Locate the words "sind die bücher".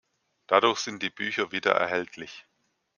0.79-1.51